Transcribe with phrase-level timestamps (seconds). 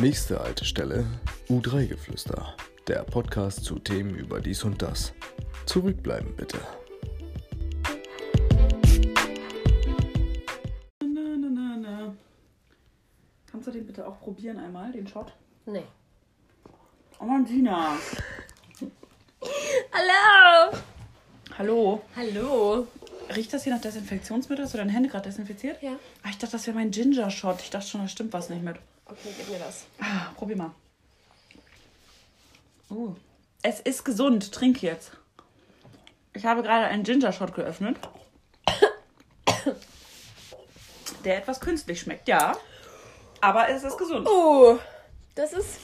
[0.00, 1.04] Nächste Haltestelle
[1.50, 2.56] U3-Geflüster.
[2.88, 5.12] Der Podcast zu Themen über dies und das.
[5.66, 6.58] Zurückbleiben bitte.
[11.02, 12.14] Na, na, na, na.
[13.50, 15.34] Kannst du den bitte auch probieren einmal, den Shot?
[15.66, 15.84] Nee.
[17.18, 17.98] Oh Mann, Dina.
[19.92, 20.78] Hallo!
[21.58, 22.02] Hallo.
[22.16, 22.86] Hallo!
[23.36, 24.64] Riecht das hier nach Desinfektionsmittel?
[24.64, 25.82] Hast du deine Hände gerade desinfiziert?
[25.82, 25.92] Ja.
[26.22, 27.60] Ah, ich dachte, das wäre mein Ginger-Shot.
[27.60, 28.76] Ich dachte schon, da stimmt was nicht mit.
[29.10, 29.86] Okay, gib mir das.
[30.00, 30.70] Ah, probier mal.
[32.90, 33.14] Uh.
[33.62, 34.52] Es ist gesund.
[34.52, 35.12] Trink jetzt.
[36.32, 37.96] Ich habe gerade einen Ginger-Shot geöffnet.
[41.24, 42.56] Der etwas künstlich schmeckt, ja.
[43.40, 44.26] Aber es ist gesund.
[44.28, 44.78] Oh,
[45.34, 45.80] das ist.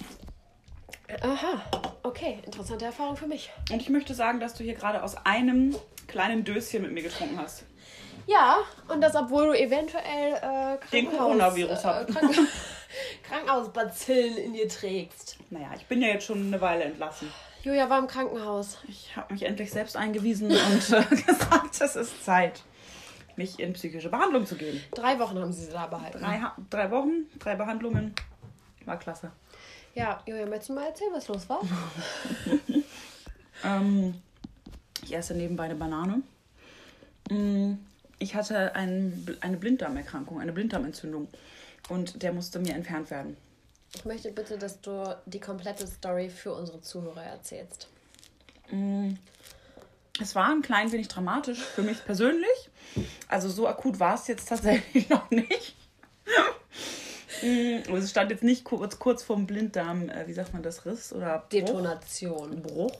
[1.20, 1.62] Aha.
[2.02, 3.50] Okay, interessante Erfahrung für mich.
[3.70, 7.38] Und ich möchte sagen, dass du hier gerade aus einem kleinen Döschen mit mir getrunken
[7.38, 7.64] hast.
[8.27, 12.08] Ja, und das, obwohl du eventuell äh, Krankenhaus, Den Coronavirus hast.
[13.28, 15.38] Krank Krankenhausbazillen in dir trägst.
[15.50, 17.28] Naja, ich bin ja jetzt schon eine Weile entlassen.
[17.62, 18.78] Julia war im Krankenhaus.
[18.88, 22.62] Ich habe mich endlich selbst eingewiesen und äh, gesagt, es ist Zeit,
[23.36, 24.80] mich in psychische Behandlung zu geben.
[24.94, 26.18] Drei Wochen haben sie sie da behalten.
[26.20, 28.14] Drei, drei Wochen, drei Behandlungen.
[28.84, 29.33] War klasse.
[29.94, 31.61] Ja, Julia, möchtest du mal erzählen, was los war?
[33.64, 34.14] Ähm,
[35.02, 36.22] ich esse nebenbei eine Banane.
[37.30, 37.74] Mm,
[38.18, 41.28] Ich hatte ein, eine Blinddarmerkrankung, eine Blinddarmentzündung.
[41.89, 43.37] Und der musste mir entfernt werden.
[43.95, 47.89] Ich möchte bitte, dass du die komplette Story für unsere Zuhörer erzählst.
[50.20, 52.70] Es war ein klein wenig dramatisch für mich persönlich.
[53.29, 55.77] Also so akut war es jetzt tatsächlich noch nicht.
[57.42, 61.12] Mm, Es stand jetzt nicht kurz, kurz vorm Blinddarm, äh, wie sagt man das, Riss
[61.12, 61.48] oder Bruch.
[61.51, 62.62] Detonation.
[62.62, 62.91] Bruch.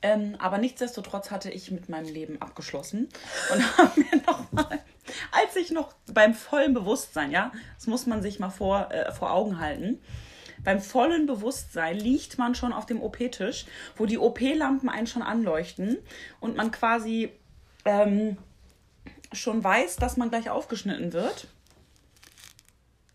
[0.00, 3.08] Ähm, aber nichtsdestotrotz hatte ich mit meinem Leben abgeschlossen
[3.52, 4.78] und habe mir nochmal,
[5.32, 9.32] als ich noch beim vollen Bewusstsein, ja, das muss man sich mal vor, äh, vor
[9.32, 10.00] Augen halten,
[10.62, 13.66] beim vollen Bewusstsein liegt man schon auf dem OP-Tisch,
[13.96, 15.98] wo die OP-Lampen einen schon anleuchten
[16.40, 17.32] und man quasi
[17.84, 18.36] ähm,
[19.32, 21.48] schon weiß, dass man gleich aufgeschnitten wird.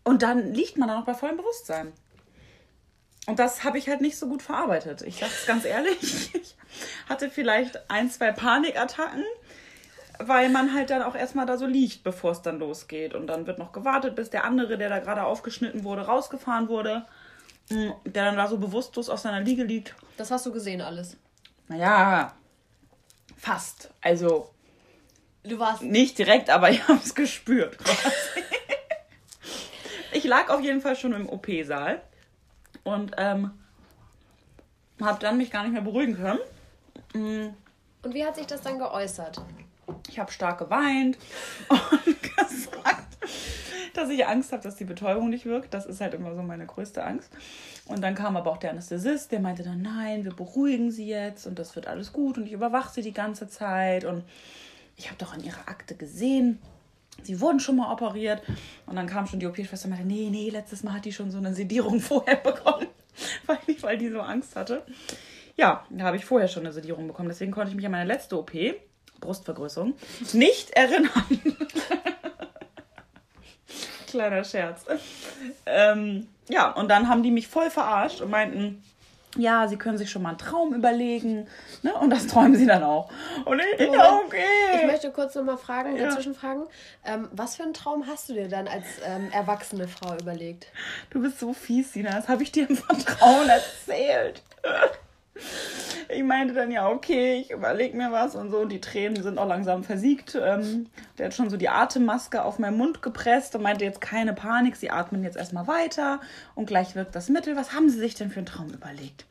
[0.04, 1.92] Und dann liegt man da noch bei vollem Bewusstsein.
[3.26, 5.02] Und das habe ich halt nicht so gut verarbeitet.
[5.02, 6.30] Ich sage es ganz ehrlich.
[6.76, 9.22] Ich hatte vielleicht ein, zwei Panikattacken,
[10.18, 13.14] weil man halt dann auch erstmal da so liegt, bevor es dann losgeht.
[13.14, 17.06] Und dann wird noch gewartet, bis der andere, der da gerade aufgeschnitten wurde, rausgefahren wurde.
[17.70, 19.94] Mm, Der dann da so bewusstlos auf seiner Liege liegt.
[20.16, 21.16] Das hast du gesehen alles.
[21.68, 22.34] Naja,
[23.36, 23.90] fast.
[24.00, 24.50] Also
[25.44, 25.82] Du warst.
[25.82, 27.76] nicht direkt, aber ich habe es gespürt.
[30.12, 32.02] ich lag auf jeden Fall schon im OP-Saal
[32.84, 33.50] und ähm,
[35.00, 36.40] habe dann mich gar nicht mehr beruhigen können.
[38.02, 39.40] Und wie hat sich das dann geäußert?
[40.08, 41.18] Ich habe stark geweint
[41.68, 43.16] und gesagt,
[43.94, 45.74] dass ich Angst habe, dass die Betäubung nicht wirkt.
[45.74, 47.30] Das ist halt immer so meine größte Angst.
[47.86, 51.46] Und dann kam aber auch der Anästhesist, der meinte dann, nein, wir beruhigen sie jetzt
[51.46, 54.04] und das wird alles gut und ich überwache sie die ganze Zeit.
[54.04, 54.24] Und
[54.96, 56.60] ich habe doch an ihrer Akte gesehen,
[57.22, 58.42] sie wurden schon mal operiert.
[58.86, 61.30] Und dann kam schon die OP-Schwester und meinte, nee, nee, letztes Mal hat die schon
[61.30, 62.86] so eine Sedierung vorher bekommen,
[63.46, 64.82] weil, nicht, weil die so Angst hatte.
[65.56, 67.28] Ja, da habe ich vorher schon eine Sedierung bekommen.
[67.28, 68.52] Deswegen konnte ich mich an meine letzte OP,
[69.20, 69.94] Brustvergrößerung,
[70.32, 71.24] nicht erinnern.
[74.08, 74.84] Kleiner Scherz.
[75.66, 78.82] Ähm, ja, und dann haben die mich voll verarscht und meinten,
[79.36, 81.46] ja, sie können sich schon mal einen Traum überlegen.
[81.82, 81.92] Ne?
[81.94, 83.10] Und das träumen sie dann auch.
[83.44, 84.24] Und ich, ja, Moment.
[84.26, 84.42] okay.
[84.80, 86.06] Ich möchte kurz nochmal fragen, Ja.
[86.06, 86.62] dazwischen fragen.
[87.04, 90.66] Ähm, was für einen Traum hast du dir dann als ähm, erwachsene Frau überlegt?
[91.10, 92.10] Du bist so fies, Sina.
[92.12, 94.42] Das habe ich dir im Vertrauen erzählt.
[96.08, 98.58] Ich meinte dann, ja, okay, ich überlege mir was und so.
[98.58, 100.36] Und die Tränen sind auch langsam versiegt.
[100.40, 100.86] Ähm,
[101.18, 104.76] der hat schon so die Atemmaske auf meinen Mund gepresst und meinte jetzt keine Panik,
[104.76, 106.20] sie atmen jetzt erstmal weiter
[106.54, 107.56] und gleich wirkt das Mittel.
[107.56, 109.24] Was haben sie sich denn für einen Traum überlegt?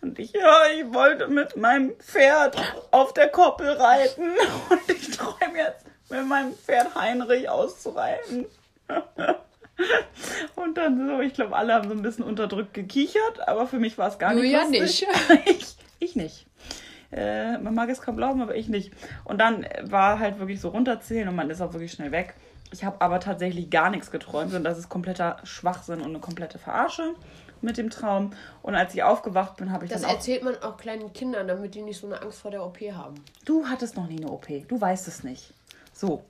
[0.00, 2.56] Und ich, ja, ich wollte mit meinem Pferd
[2.90, 4.30] auf der Koppel reiten
[4.70, 8.46] und ich träume jetzt mit meinem Pferd Heinrich auszureiten.
[10.54, 13.98] Und dann so, ich glaube, alle haben so ein bisschen unterdrückt gekichert, aber für mich
[13.98, 15.06] war es gar Du nicht ja lustig.
[15.46, 16.46] ich, ich nicht.
[17.10, 18.92] Äh, man mag es kaum glauben, aber ich nicht.
[19.24, 22.34] Und dann war halt wirklich so runterzählen und man ist auch wirklich schnell weg.
[22.72, 26.58] Ich habe aber tatsächlich gar nichts geträumt und das ist kompletter Schwachsinn und eine komplette
[26.58, 27.14] Verarsche
[27.60, 28.32] mit dem Traum.
[28.62, 30.14] Und als ich aufgewacht bin, habe ich Das dann auch...
[30.14, 33.16] erzählt man auch kleinen Kindern, damit die nicht so eine Angst vor der OP haben.
[33.44, 34.46] Du hattest noch nie eine OP.
[34.68, 35.52] Du weißt es nicht.
[35.92, 36.24] So.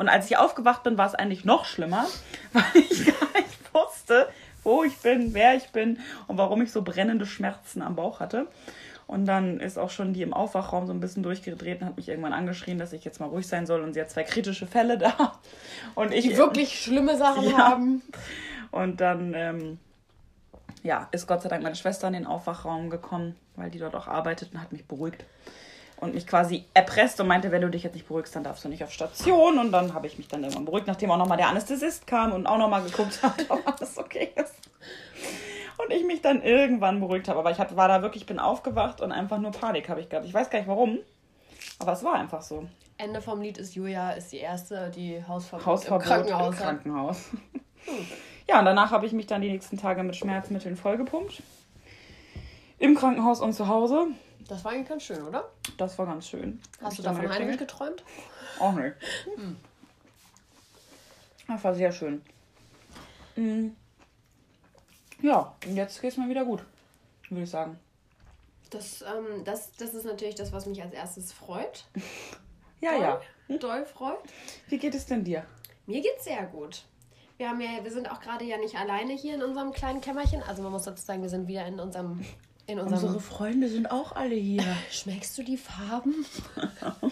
[0.00, 2.06] Und als ich aufgewacht bin, war es eigentlich noch schlimmer,
[2.54, 4.30] weil ich gar nicht wusste,
[4.64, 8.46] wo ich bin, wer ich bin und warum ich so brennende Schmerzen am Bauch hatte.
[9.06, 12.08] Und dann ist auch schon die im Aufwachraum so ein bisschen durchgedreht und hat mich
[12.08, 13.82] irgendwann angeschrien, dass ich jetzt mal ruhig sein soll.
[13.82, 15.38] Und sie hat zwei kritische Fälle da.
[15.94, 17.58] Und ich Die wirklich schlimme Sachen Ja.
[17.58, 18.00] haben.
[18.70, 19.78] Und dann, ähm,
[20.82, 24.06] ja, ist Gott sei Dank meine Schwester in den Aufwachraum gekommen, weil die dort auch
[24.06, 25.24] arbeitet und hat mich beruhigt.
[26.00, 28.68] Und mich quasi erpresst und meinte, wenn du dich jetzt nicht beruhigst, dann darfst du
[28.68, 29.58] nicht auf Station.
[29.58, 32.46] Und dann habe ich mich dann irgendwann beruhigt, nachdem auch nochmal der Anästhesist kam und
[32.46, 34.54] auch nochmal geguckt hat, ob alles okay ist.
[35.76, 37.38] Und ich mich dann irgendwann beruhigt habe.
[37.38, 40.26] Aber ich hab, war da wirklich, bin aufgewacht und einfach nur Panik habe ich gehabt.
[40.26, 40.98] Ich weiß gar nicht warum,
[41.78, 42.66] aber es war einfach so.
[42.96, 46.60] Ende vom Lied ist Julia ist die erste, die Hausverbot, Hausverbot im Krankenhaus im.
[46.60, 47.30] Krankenhaus.
[48.46, 51.42] Ja, und danach habe ich mich dann die nächsten Tage mit Schmerzmitteln vollgepumpt.
[52.78, 54.08] Im Krankenhaus und zu Hause.
[54.50, 55.48] Das war eigentlich ganz schön, oder?
[55.76, 56.60] Das war ganz schön.
[56.82, 57.60] Hast du davon geklingelt?
[57.60, 58.02] geträumt?
[58.58, 58.96] Auch nicht.
[61.46, 62.20] Das war sehr schön.
[63.36, 63.68] Mm.
[65.22, 66.64] Ja, und jetzt geht es mir wieder gut,
[67.28, 67.78] würde ich sagen.
[68.70, 71.84] Das, ähm, das, das ist natürlich das, was mich als erstes freut.
[72.82, 73.20] Ja, ja.
[73.46, 74.16] Doll, doll freut.
[74.68, 75.44] Wie geht es denn dir?
[75.84, 76.86] Mir geht's sehr gut.
[77.36, 80.42] Wir, haben ja, wir sind auch gerade ja nicht alleine hier in unserem kleinen Kämmerchen.
[80.42, 82.24] Also man muss dazu sagen, wir sind wieder in unserem...
[82.70, 84.62] In unserem Unsere Freunde sind auch alle hier.
[84.92, 86.24] Schmeckst du die Farben?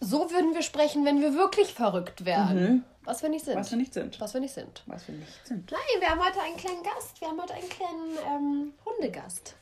[0.00, 2.84] so würden wir sprechen, wenn wir wirklich verrückt wären.
[3.04, 3.56] Was wir nicht sind.
[3.56, 4.18] Was wir nicht sind.
[4.18, 4.82] Was wir nicht sind.
[4.86, 5.70] Was wir nicht sind.
[5.70, 7.20] Nein, wir haben heute einen kleinen Gast.
[7.20, 9.56] Wir haben heute einen kleinen ähm, Hundegast.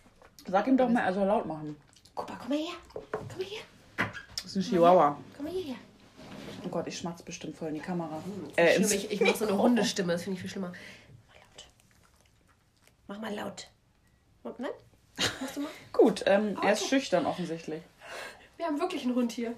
[0.47, 1.75] Sag ihm doch mal, er soll laut machen.
[2.15, 2.75] Guck mal, komm mal her.
[2.93, 3.03] Komm
[3.37, 3.63] mal her.
[4.37, 5.19] Das ist ein Chihuahua.
[5.37, 5.77] Komm mal hierher.
[6.65, 8.23] Oh Gott, ich schmatz bestimmt voll in die Kamera.
[8.55, 9.59] Äh, Äh, ich ich mache so eine.
[9.59, 10.13] Hundestimme.
[10.13, 10.73] Das finde ich viel schlimmer.
[11.27, 11.67] Mach mal laut.
[13.09, 13.67] Mach mal laut.
[14.45, 14.71] Nein?
[15.41, 15.71] Machst du mal?
[15.93, 16.89] Gut, ähm, er ist Okay.
[16.91, 17.83] schüchtern offensichtlich.
[18.57, 19.55] Wir haben wirklich einen Hund hier.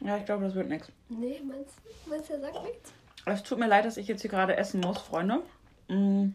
[0.00, 0.88] Ja, ich glaube, das wird nichts.
[1.08, 2.10] Nee, meinst du?
[2.10, 2.92] Meinst du, er sagt nichts?
[3.24, 5.42] Es tut mir leid, dass ich jetzt hier gerade essen muss, Freunde.
[5.88, 6.30] Mm.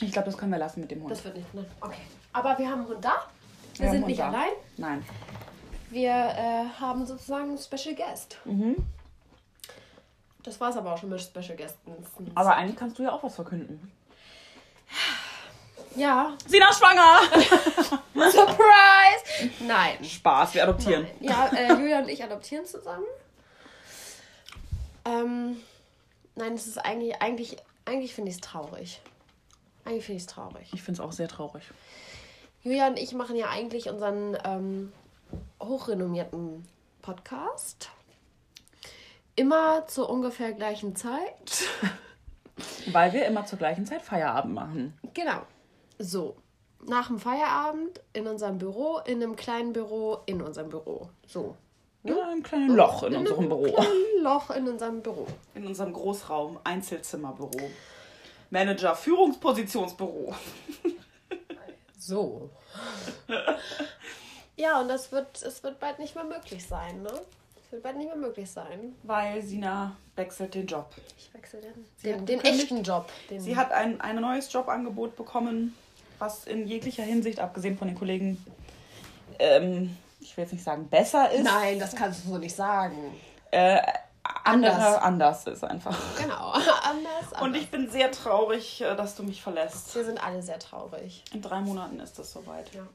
[0.00, 1.12] Ich glaube, das können wir lassen mit dem Hund.
[1.12, 1.54] Das wird nicht.
[1.54, 1.66] Nein.
[1.80, 2.00] Okay.
[2.32, 3.26] Aber wir haben einen Hund da.
[3.76, 4.28] Wir, haben sind nicht da.
[4.28, 4.50] allein.
[4.76, 5.04] Nein.
[5.90, 8.38] Wir äh, haben sozusagen einen Special Guest.
[8.44, 8.76] Mhm.
[10.42, 11.92] Das war es aber auch schon mit Special Gästen.
[12.34, 13.92] Aber eigentlich kannst du ja auch was verkünden.
[15.94, 16.36] Ja.
[16.46, 17.20] Sina ist schwanger!
[18.30, 19.50] Surprise!
[19.60, 20.02] Nein.
[20.04, 21.06] Spaß, wir adoptieren.
[21.20, 21.30] Nein.
[21.30, 23.04] Ja, äh, Julia und ich adoptieren zusammen.
[25.04, 25.56] Ähm,
[26.34, 29.00] nein, es ist eigentlich, eigentlich, eigentlich finde ich es traurig.
[29.84, 30.70] Eigentlich finde ich es traurig.
[30.72, 31.64] Ich finde es auch sehr traurig.
[32.62, 34.92] Julia und ich machen ja eigentlich unseren ähm,
[35.60, 36.66] hochrenommierten
[37.02, 37.90] Podcast.
[39.36, 41.64] Immer zur ungefähr gleichen Zeit.
[42.92, 44.98] Weil wir immer zur gleichen Zeit Feierabend machen.
[45.14, 45.42] Genau.
[45.98, 46.36] So.
[46.84, 51.08] Nach dem Feierabend in unserem Büro, in einem kleinen Büro, in unserem Büro.
[51.26, 51.56] So.
[52.02, 53.76] Ja, ein kleines Loch in unserem Büro.
[53.76, 55.26] Ein Loch in unserem Büro.
[55.54, 57.70] In unserem Großraum, Einzelzimmerbüro.
[58.50, 60.34] Manager, Führungspositionsbüro.
[61.96, 62.50] So.
[64.56, 67.12] ja, und das wird, es wird bald nicht mehr möglich sein, ne?
[67.72, 68.94] Wird bald nicht mehr möglich sein.
[69.02, 70.90] Weil Sina wechselt den Job.
[71.16, 73.08] Ich wechsle den, den, den echten Job.
[73.30, 75.74] Den, Sie hat ein, ein neues Jobangebot bekommen,
[76.18, 78.44] was in jeglicher Hinsicht, abgesehen von den Kollegen,
[79.38, 81.44] ähm, ich will jetzt nicht sagen besser ist.
[81.44, 83.14] Nein, das kannst du so nicht sagen.
[83.50, 83.80] Äh,
[84.44, 85.02] andere Anders.
[85.02, 85.98] anders ist einfach.
[86.18, 86.50] Genau.
[86.50, 87.42] anders, anders.
[87.42, 89.94] Und ich bin sehr traurig, äh, dass du mich verlässt.
[89.94, 91.24] Wir sind alle sehr traurig.
[91.32, 92.70] In drei Monaten ist es soweit.
[92.74, 92.86] Ja.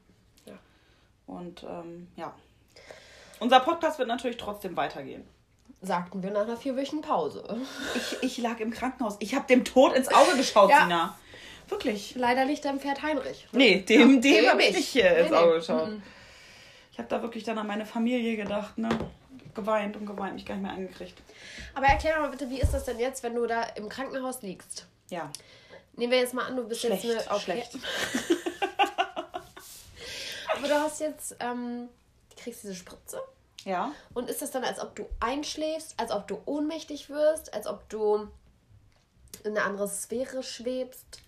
[0.46, 0.54] ja.
[1.26, 2.32] Und ähm, ja.
[3.40, 5.26] Unser Podcast wird natürlich trotzdem weitergehen.
[5.80, 7.44] Sagten wir nach einer vierwöchigen Pause.
[7.94, 9.16] Ich, ich lag im Krankenhaus.
[9.20, 10.82] Ich habe dem Tod ins Auge geschaut, Ja.
[10.82, 11.18] Sina.
[11.68, 12.14] Wirklich.
[12.16, 13.46] Leider liegt dein Pferd Heinrich.
[13.52, 14.94] Nee, dem, Ja, dem dem habe ich nicht.
[14.94, 15.58] nicht äh, ins Nee, Auge nee.
[15.58, 15.88] geschaut.
[15.90, 16.02] Mhm.
[16.92, 18.88] Ich habe da wirklich dann an meine Familie gedacht, ne?
[19.54, 21.20] Geweint und geweint, mich gar nicht mehr angekriegt.
[21.74, 24.42] Aber erklär doch mal bitte, wie ist das denn jetzt, wenn du da im Krankenhaus
[24.42, 24.86] liegst?
[25.10, 25.30] Ja,
[25.94, 27.36] Nehmen wir jetzt mal an, du bist schlecht, jetzt eine.
[27.36, 27.42] okay.
[27.44, 27.72] schlecht.
[30.56, 31.88] Aber du hast jetzt, ähm,
[32.38, 33.20] kriegst diese Spritze.
[33.64, 37.66] Ja, Und ist das dann, als ob du einschläfst, als ob du ohnmächtig wirst, als
[37.66, 38.28] ob du
[39.44, 41.20] in eine andere Sphäre schwebst?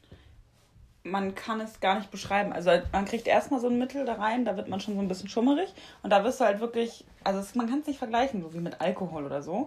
[1.02, 2.52] man kann es gar nicht beschreiben.
[2.52, 5.08] Also man kriegt erstmal so ein Mittel da rein, da wird man schon so ein
[5.08, 5.72] bisschen schummerig.
[6.02, 8.58] Und da wirst du halt wirklich, also es, man kann es nicht vergleichen, so wie
[8.58, 9.66] mit Alkohol oder so.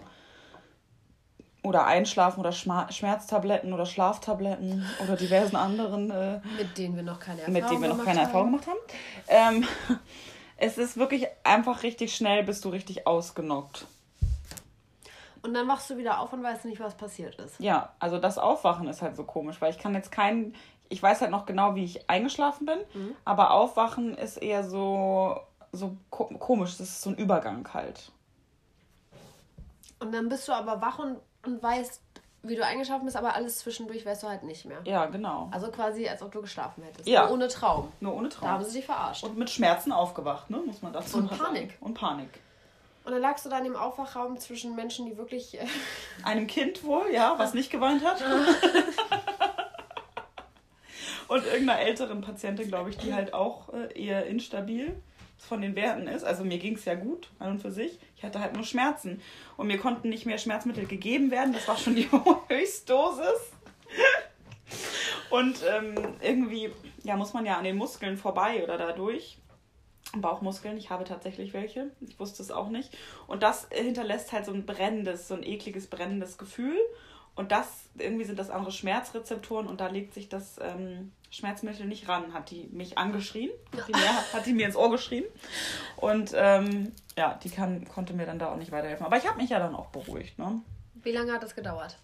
[1.64, 7.20] Oder Einschlafen oder Schma Schmerztabletten oder Schlaftabletten oder diversen anderen äh, Mit denen wir noch
[7.20, 8.28] keine Erfahrung mit denen wir noch gemacht keine haben.
[8.28, 9.58] Erfahrung gemacht haben.
[9.58, 9.68] Ähm,
[10.58, 13.88] es ist wirklich einfach richtig schnell, bist du richtig ausgenockt.
[15.42, 17.60] Und dann wachst du wieder auf und weißt nicht, was passiert ist.
[17.60, 20.56] Ja, also das Aufwachen ist halt so komisch, weil ich kann jetzt keinen,
[20.88, 23.16] ich weiß halt noch genau, wie ich eingeschlafen bin, Mhm.
[23.26, 25.38] aber Aufwachen ist eher so,
[25.74, 28.12] so ko komisch, das ist so ein Übergang halt.
[30.00, 32.02] Und dann bist du aber wach und, und weißt,
[32.44, 34.80] wie du eingeschlafen bist, aber alles zwischendurch weißt du halt nicht mehr.
[34.84, 35.50] Ja, genau.
[35.52, 37.08] Also quasi, als ob du geschlafen hättest.
[37.08, 37.24] Ja.
[37.24, 37.92] Nur ohne Traum.
[38.02, 38.70] Nur ohne Da haben Traum.
[38.70, 39.24] sie dich verarscht.
[39.24, 41.72] Und mit Schmerzen aufgewacht, ne, muss man dazu Und mal Panik.
[41.72, 41.78] Sagen.
[41.86, 42.30] Und Panik.
[43.06, 45.60] Und dann lagst du dann im Aufwachraum zwischen Menschen, die wirklich.
[45.60, 45.66] Äh,
[46.24, 48.22] Einem Kind wohl, ja, was nicht geweint hat.
[51.28, 55.02] Und irgendeiner älteren Patientin, glaube ich, die halt auch äh, eher instabil
[55.38, 56.24] von den Werten ist.
[56.24, 58.00] Also mir ging es ja gut an und für sich.
[58.16, 59.22] Ich hatte halt nur Schmerzen.
[59.58, 61.54] Und mir konnten nicht mehr Schmerzmittel gegeben werden.
[61.54, 62.10] Das war schon die
[62.48, 63.52] Höchstdosis.
[65.30, 66.72] Und ähm, irgendwie
[67.04, 69.38] ja, muss man ja an den Muskeln vorbei oder dadurch.
[70.16, 71.90] Bauchmuskeln, ich habe tatsächlich welche.
[72.02, 72.96] Ich wusste es auch nicht.
[73.28, 76.78] Und das hinterlässt halt so ein brennendes, so ein ekliges, brennendes Gefühl.
[77.36, 82.08] Und das, irgendwie sind das andere Schmerzrezeptoren und da legt sich das ähm, Schmerzmittel nicht
[82.08, 85.26] ran, hat die mich angeschrien, hat die mir, hat die mir ins Ohr geschrien.
[85.98, 89.06] Und ähm, ja, die kann, konnte mir dann da auch nicht weiterhelfen.
[89.06, 90.38] Aber ich habe mich ja dann auch beruhigt.
[90.38, 90.62] Ne?
[90.94, 91.98] Wie lange hat das gedauert?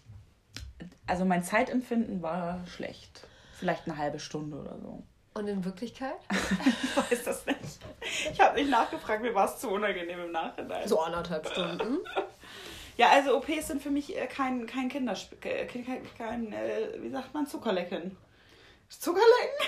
[1.06, 3.26] Also mein Zeitempfinden war schlecht.
[3.52, 5.04] Vielleicht eine halbe Stunde oder so.
[5.34, 6.18] Und in Wirklichkeit?
[6.30, 7.78] ich weiß das nicht.
[8.32, 10.88] Ich habe nicht nachgefragt, mir war es zu unangenehm im Nachhinein.
[10.88, 11.98] So anderthalb Stunden.
[12.96, 17.32] Ja, also OPs sind für mich äh, kein, kein Kinderspiel, kein, kein, äh, wie sagt
[17.34, 18.16] man, Zuckerlecken.
[18.88, 19.66] Zuckerlecken?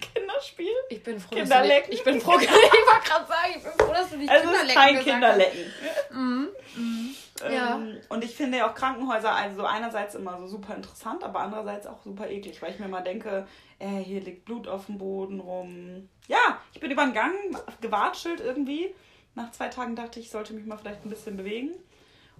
[0.14, 0.74] Kinderspiel?
[0.90, 1.90] Ich bin froh, Kinderlecken.
[1.90, 4.16] Dass du nicht, ich bin froh, ich wollte gerade sagen, ich bin froh, dass du
[4.16, 5.72] nicht also Kinderlecken ist kein Kinderlecken.
[6.10, 6.48] Mhm.
[6.76, 7.14] Mhm.
[7.50, 7.76] Ja.
[7.76, 11.86] Ähm, und ich finde ja auch Krankenhäuser also einerseits immer so super interessant, aber andererseits
[11.86, 13.46] auch super eklig, weil ich mir mal denke,
[13.78, 16.08] äh, hier liegt Blut auf dem Boden rum.
[16.28, 17.34] Ja, ich bin über den Gang
[17.80, 18.94] gewatschelt irgendwie.
[19.34, 21.72] Nach zwei Tagen dachte ich, ich sollte mich mal vielleicht ein bisschen bewegen.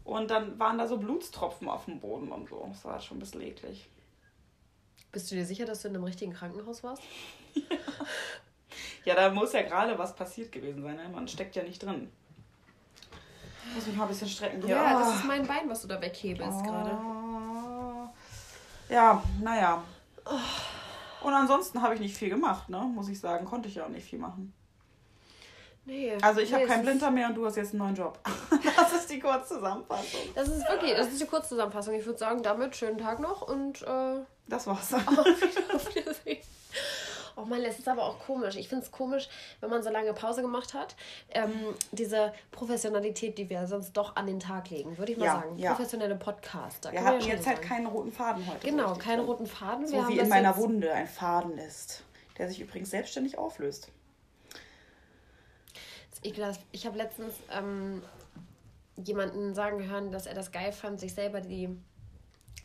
[0.04, 2.66] Und dann waren da so Blutstropfen auf dem Boden und so.
[2.68, 3.88] Das war schon ein bisschen eklig.
[5.12, 7.02] Bist du dir sicher, dass du in einem richtigen Krankenhaus warst?
[9.04, 10.96] ja, da muss ja gerade was passiert gewesen sein.
[10.96, 11.08] Ne?
[11.08, 12.10] Man steckt ja nicht drin.
[13.68, 14.76] Ich muss mich mal ein bisschen strecken hier.
[14.76, 16.62] Ja, das ist mein Bein, was du da weghebelst oh.
[16.62, 16.90] gerade.
[18.90, 19.82] Ja, naja.
[21.22, 22.78] Und ansonsten habe ich nicht viel gemacht, ne?
[22.78, 23.46] Muss ich sagen.
[23.46, 24.52] Konnte ich ja auch nicht viel machen.
[25.86, 26.16] Nee.
[26.22, 28.18] Also ich nee, habe keinen Blinter mehr und du hast jetzt einen neuen Job.
[28.76, 30.20] das ist die Kurzzusammenfassung.
[30.34, 31.94] Das ist wirklich, das ist die Kurzzusammenfassung.
[31.94, 34.94] Ich würde sagen, damit schönen Tag noch und äh, das war's.
[35.74, 36.38] Auf Wiedersehen.
[37.36, 38.54] Oh man, das ist aber auch komisch.
[38.54, 40.94] Ich finde es komisch, wenn man so lange Pause gemacht hat.
[41.30, 41.50] Ähm,
[41.90, 45.58] diese Professionalität, die wir sonst doch an den Tag legen, würde ich mal ja, sagen.
[45.58, 45.74] Ja.
[45.74, 46.92] Professionelle Podcaster.
[46.92, 48.64] Wir hatten ja jetzt halt keinen roten Faden heute.
[48.64, 49.84] Genau, keinen roten Faden.
[49.84, 52.04] So wir wie in meiner Wunde ein Faden ist,
[52.38, 53.88] der sich übrigens selbstständig auflöst.
[56.24, 58.02] Ich habe letztens ähm,
[58.96, 61.68] jemanden sagen hören, dass er das geil fand, sich selber die,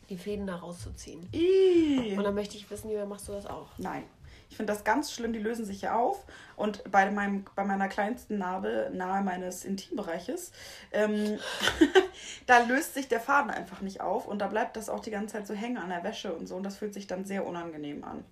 [0.08, 1.28] die Fäden da rauszuziehen.
[1.32, 2.16] Ii.
[2.16, 3.68] Und dann möchte ich wissen, wie machst du das auch?
[3.78, 4.04] Nein.
[4.48, 6.24] Ich finde das ganz schlimm, die lösen sich ja auf.
[6.56, 10.50] Und bei, meinem, bei meiner kleinsten Narbe nahe meines Intimbereiches,
[10.90, 11.38] ähm,
[12.46, 15.34] da löst sich der Faden einfach nicht auf und da bleibt das auch die ganze
[15.34, 16.56] Zeit so hängen an der Wäsche und so.
[16.56, 18.24] Und das fühlt sich dann sehr unangenehm an.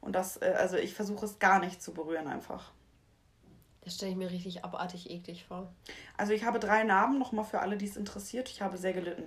[0.00, 2.72] Und das, äh, also ich versuche es gar nicht zu berühren einfach.
[3.84, 5.70] Das stelle ich mir richtig abartig eklig vor.
[6.16, 8.48] Also ich habe drei Narben, nochmal für alle, die es interessiert.
[8.48, 9.24] Ich habe sehr gelitten.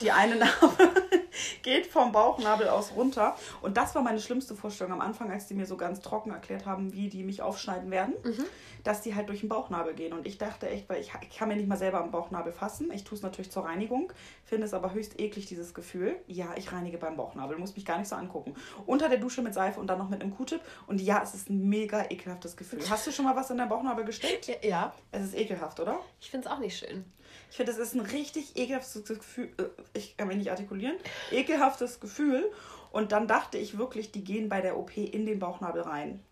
[0.00, 0.92] Die eine Narbe
[1.62, 3.36] geht vom Bauchnabel aus runter.
[3.62, 6.66] Und das war meine schlimmste Vorstellung am Anfang, als die mir so ganz trocken erklärt
[6.66, 8.44] haben, wie die mich aufschneiden werden, mhm.
[8.84, 10.12] dass die halt durch den Bauchnabel gehen.
[10.12, 12.90] Und ich dachte echt, weil ich, ich kann mir nicht mal selber am Bauchnabel fassen.
[12.92, 14.12] Ich tue es natürlich zur Reinigung,
[14.44, 16.16] finde es aber höchst eklig, dieses Gefühl.
[16.26, 18.54] Ja, ich reinige beim Bauchnabel, muss mich gar nicht so angucken.
[18.86, 20.60] Unter der Dusche mit Seife und dann noch mit einem Q-Tip.
[20.86, 22.80] Und ja, es ist ein mega ekelhaftes Gefühl.
[22.88, 24.50] Hast du schon mal was in deinem Bauchnabel gesteckt?
[24.64, 24.92] Ja.
[25.12, 25.98] Es ist ekelhaft, oder?
[26.20, 27.04] Ich finde es auch nicht schön.
[27.50, 29.50] Ich finde, es ist ein richtig ekelhaftes Gefühl.
[29.58, 30.96] Äh, ich kann mich nicht artikulieren.
[31.30, 32.50] Ekelhaftes Gefühl.
[32.92, 36.22] Und dann dachte ich wirklich, die gehen bei der OP in den Bauchnabel rein.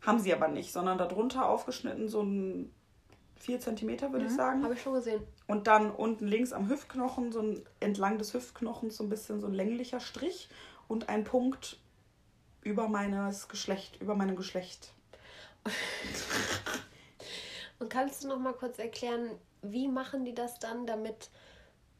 [0.00, 2.72] Haben sie aber nicht, sondern darunter aufgeschnitten so ein
[3.36, 4.64] 4 cm, würde mhm, ich sagen.
[4.64, 5.22] Habe ich schon gesehen.
[5.46, 9.46] Und dann unten links am Hüftknochen, so ein, entlang des Hüftknochens, so ein bisschen so
[9.46, 10.48] ein länglicher Strich
[10.88, 11.78] und ein Punkt
[12.62, 14.92] über meines Geschlecht, über meinem Geschlecht.
[17.82, 19.28] und kannst du noch mal kurz erklären,
[19.60, 21.30] wie machen die das dann, damit,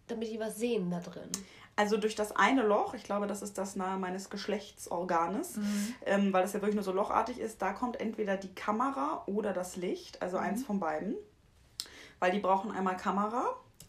[0.07, 1.29] damit die was sehen da drin?
[1.75, 5.95] Also durch das eine Loch, ich glaube, das ist das nahe meines Geschlechtsorganes, mhm.
[6.07, 9.53] ähm, weil das ja wirklich nur so lochartig ist, da kommt entweder die Kamera oder
[9.53, 10.45] das Licht, also mhm.
[10.45, 11.17] eins von beiden.
[12.19, 13.45] Weil die brauchen einmal Kamera,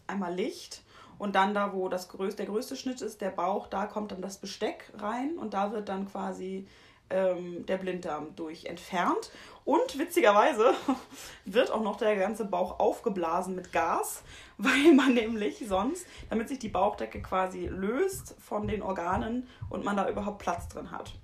[0.06, 0.82] einmal Licht
[1.18, 4.22] und dann da, wo das größte, der größte Schnitt ist, der Bauch, da kommt dann
[4.22, 6.66] das Besteck rein und da wird dann quasi
[7.10, 9.30] ähm, der Blinddarm durch entfernt.
[9.64, 10.74] Und witzigerweise
[11.44, 14.22] wird auch noch der ganze Bauch aufgeblasen mit Gas,
[14.58, 19.96] weil man nämlich sonst, damit sich die Bauchdecke quasi löst von den Organen und man
[19.96, 21.14] da überhaupt Platz drin hat.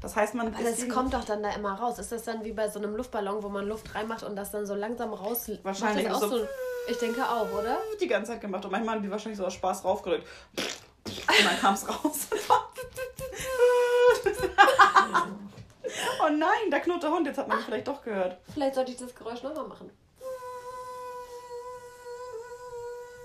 [0.00, 0.54] Das heißt, man.
[0.54, 1.98] Aber das kommt doch dann da immer raus.
[1.98, 4.64] Ist das dann wie bei so einem Luftballon, wo man Luft reinmacht und das dann
[4.64, 5.50] so langsam raus.
[5.64, 6.46] Wahrscheinlich auch so, so.
[6.88, 7.78] Ich denke auch, oder?
[8.00, 8.64] Die ganze Zeit gemacht.
[8.64, 10.26] Und manchmal haben die wahrscheinlich so aus Spaß raufgedrückt.
[10.56, 12.28] Und dann kam es raus.
[16.28, 17.26] Oh nein, da knurrt der Hund.
[17.26, 18.38] Jetzt hat man ihn vielleicht doch gehört.
[18.52, 19.90] Vielleicht sollte ich das Geräusch nochmal machen.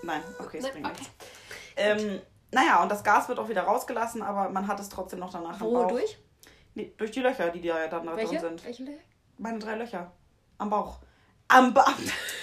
[0.03, 1.09] Nein, okay, es bringt nichts.
[1.75, 5.31] Ähm, naja, und das Gas wird auch wieder rausgelassen, aber man hat es trotzdem noch
[5.31, 5.91] danach Wo, am Bauch.
[5.91, 6.17] durch?
[6.75, 8.65] Nee, durch die Löcher, die da ja dann da drin sind.
[8.65, 8.99] Welche Löcher?
[9.37, 10.11] Meine drei Löcher.
[10.57, 10.99] Am Bauch.
[11.47, 11.87] Am Bauch.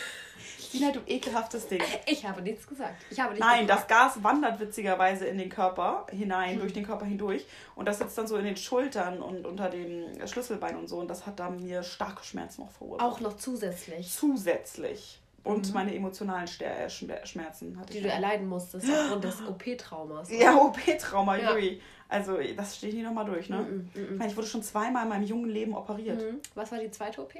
[0.70, 1.82] Sina, du ekelhaftes Ding.
[2.06, 2.94] Ich habe nichts gesagt.
[3.10, 3.90] Ich habe nichts Nein, gesagt.
[3.90, 6.60] das Gas wandert witzigerweise in den Körper hinein, hm.
[6.60, 7.44] durch den Körper hindurch.
[7.74, 10.98] Und das sitzt dann so in den Schultern und unter dem Schlüsselbein und so.
[10.98, 13.08] Und das hat dann mir starke Schmerzen noch verursacht.
[13.08, 14.12] Auch noch zusätzlich.
[14.12, 15.20] Zusätzlich.
[15.42, 15.74] Und mhm.
[15.74, 18.04] meine emotionalen äh, Schmerzen hatte Die ich.
[18.04, 20.30] Die du erleiden musstest aufgrund des OP-Traumas.
[20.30, 21.52] Ja, OP-Trauma, ja.
[21.52, 21.80] Jui.
[22.08, 23.58] Also, das steht hier nochmal durch, ne?
[23.58, 26.20] Mm -mm, mm ich meine, ich wurde schon zweimal in meinem jungen Leben operiert.
[26.20, 26.40] Mhm.
[26.54, 27.32] Was war die zweite OP?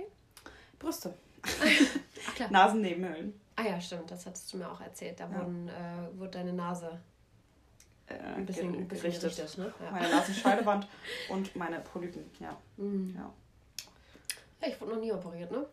[0.78, 1.14] Brüste.
[2.28, 2.50] Ach.
[2.50, 3.40] Nasennebenhöhlen.
[3.56, 5.20] Ah ja, stimmt, das hattest du mir auch erzählt.
[5.20, 5.36] Da ja.
[5.36, 7.00] wurden, äh, wurde deine Nase
[8.06, 9.36] äh, ein bisschen, ein bisschen gerichtet.
[9.36, 9.74] gerichtet ne?
[9.84, 9.90] ja.
[9.90, 10.86] Meine Nasenscheidewand
[11.28, 12.56] und meine Polypen, ja.
[12.76, 13.14] Mhm.
[13.16, 13.32] ja.
[14.66, 15.66] Ich wurde noch nie operiert, ne?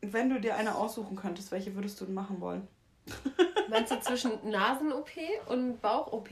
[0.00, 2.68] Wenn du dir eine aussuchen könntest, welche würdest du denn machen wollen?
[3.68, 5.10] Meinst du zwischen Nasen-OP
[5.46, 6.30] und Bauch-OP?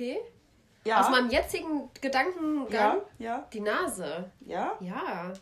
[0.84, 1.00] Ja.
[1.00, 2.70] Aus meinem jetzigen Gedankengang?
[2.70, 3.48] Ja, ja.
[3.52, 4.30] Die Nase.
[4.40, 4.76] Ja?
[4.80, 5.32] Ja.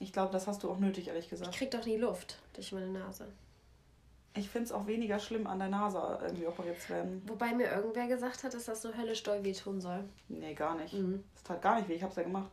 [0.00, 1.52] Ich glaube, das hast du auch nötig, ehrlich gesagt.
[1.52, 3.28] Ich krieg doch nie Luft durch meine Nase.
[4.36, 7.22] Ich finde es auch weniger schlimm, an der Nase irgendwie operiert zu werden.
[7.26, 10.04] Wobei mir irgendwer gesagt hat, dass das so höllisch doll wehtun soll.
[10.28, 10.92] Nee, gar nicht.
[10.92, 11.22] Mhm.
[11.34, 12.50] Das tat gar nicht weh, ich hab's ja gemacht.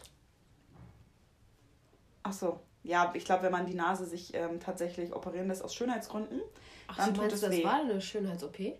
[2.21, 2.59] Ach so.
[2.83, 6.41] Ja, ich glaube, wenn man die Nase sich ähm, tatsächlich operieren lässt aus Schönheitsgründen,
[6.87, 7.63] Ach, dann tut es das weh.
[7.63, 8.59] Das war eine Schönheits-OP?
[8.59, 8.73] Ja,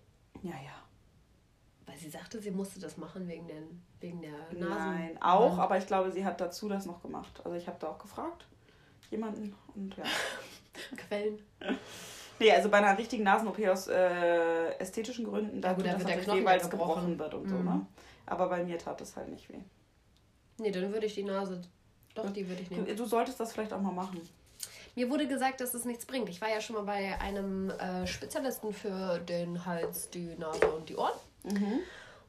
[0.43, 0.80] ja.
[2.01, 3.61] Sie sagte, sie musste das machen wegen der,
[3.99, 4.59] wegen der Nasen.
[4.59, 7.41] Nein, auch, aber ich glaube, sie hat dazu das noch gemacht.
[7.43, 8.47] Also ich habe da auch gefragt,
[9.11, 10.03] jemanden und ja.
[10.97, 11.37] Quellen.
[12.39, 16.03] Nee, also bei einer richtigen Nasen-OP aus äh, ästhetischen Gründen, da ja, gut, tut das
[16.03, 17.49] natürlich weh, weil es gebrochen wird und mhm.
[17.49, 17.85] so, ne?
[18.25, 19.61] Aber bei mir tat es halt nicht weh.
[20.57, 21.61] Nee, dann würde ich die Nase,
[22.15, 22.87] doch, die würde ich nehmen.
[22.87, 24.27] Du, du solltest das vielleicht auch mal machen.
[24.95, 26.29] Mir wurde gesagt, dass es nichts bringt.
[26.29, 30.89] Ich war ja schon mal bei einem äh, Spezialisten für den Hals, die Nase und
[30.89, 31.13] die Ohren.
[31.43, 31.79] Mhm.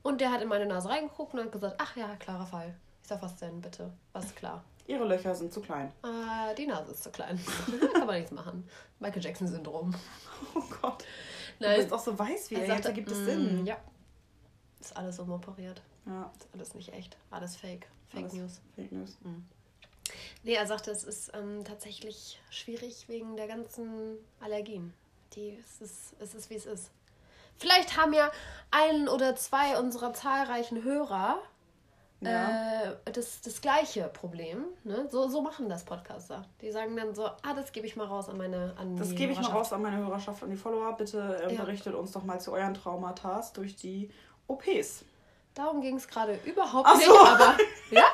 [0.03, 2.75] Und der hat in meine Nase reingeguckt und hat gesagt, ach ja, klarer Fall.
[3.03, 3.93] Ich sag, was denn bitte?
[4.13, 4.65] Was ist klar?
[4.87, 5.93] Ihre Löcher sind zu klein.
[6.03, 7.39] Äh, die Nase ist zu klein.
[7.93, 8.69] Kann man nichts machen.
[8.99, 9.95] Michael Jackson-Syndrom.
[10.55, 11.05] Oh Gott.
[11.61, 11.77] Nein.
[11.77, 12.67] Du bist auch so weiß wie er.
[12.67, 13.63] Sagte, Jetzt ergibt es Sinn.
[13.63, 13.77] Mm, ja.
[14.81, 15.81] Ist alles umoperiert.
[16.07, 16.33] Ja.
[16.37, 17.17] Ist alles nicht echt.
[17.31, 17.87] Alles fake.
[18.09, 18.61] Fake alles News.
[18.75, 19.17] Fake News.
[19.23, 19.47] Mhm.
[20.43, 24.93] Nee, er sagte, es ist ähm, tatsächlich schwierig wegen der ganzen Allergien.
[25.35, 26.91] Die, es, ist, es ist, wie es ist.
[27.63, 28.29] Vielleicht haben ja
[28.73, 31.39] ein oder zwei unserer zahlreichen Hörer
[32.21, 32.91] ja.
[33.07, 34.65] äh, das, das gleiche Problem.
[34.83, 35.07] Ne?
[35.13, 36.45] So, so machen das Podcaster.
[36.61, 39.33] Die sagen dann so, ah, das gebe ich mal raus an meine an Das gebe
[39.33, 40.93] ich mal raus an meine Hörerschaft, an die Follower.
[40.97, 41.63] Bitte äh, ja.
[41.63, 44.11] berichtet uns doch mal zu euren Traumata durch die
[44.49, 45.05] OPs.
[45.55, 47.25] Darum ging es gerade überhaupt Ach nicht, so.
[47.25, 47.57] aber
[47.91, 48.07] ja,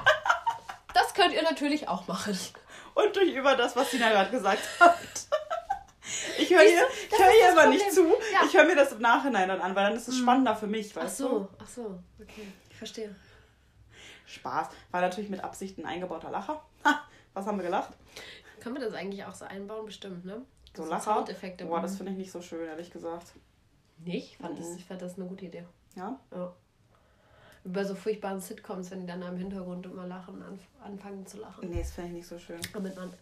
[0.93, 2.39] das könnt ihr natürlich auch machen.
[2.93, 4.99] Und durch über das, was Sina gerade gesagt hat.
[6.49, 8.07] Ich höre hier, ich hör hier immer nicht zu.
[8.33, 8.47] Ja.
[8.47, 10.23] Ich höre mir das im Nachhinein dann an, weil dann ist es hm.
[10.23, 11.49] spannender für mich, weißt ach so, du?
[11.59, 13.15] Ach so, okay, ich verstehe.
[14.25, 14.69] Spaß.
[14.91, 16.63] War natürlich mit Absicht ein eingebauter Lacher.
[17.35, 17.93] was haben wir gelacht?
[18.61, 19.85] Können wir das eigentlich auch so einbauen?
[19.87, 20.43] Bestimmt, ne?
[20.75, 21.15] So Lacher?
[21.15, 21.67] Soundeffekte.
[21.67, 23.33] Boah, das finde ich nicht so schön, ehrlich gesagt.
[23.99, 24.33] Nicht?
[24.33, 24.59] Ich fand, mhm.
[24.59, 25.65] das, ich fand das eine gute Idee.
[25.97, 26.19] Ja?
[26.33, 26.55] Ja.
[27.65, 30.43] Über so furchtbaren Sitcoms, wenn die dann am Hintergrund immer lachen,
[30.83, 31.69] anfangen zu lachen.
[31.69, 32.61] Nee, das finde ich nicht so schön.
[32.73, 33.13] Damit man